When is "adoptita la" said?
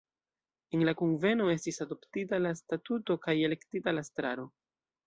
1.87-2.55